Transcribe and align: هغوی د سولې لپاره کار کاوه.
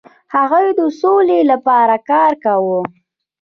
هغوی 0.35 0.67
د 0.79 0.81
سولې 0.99 1.39
لپاره 1.51 1.95
کار 2.09 2.31
کاوه. 2.43 2.81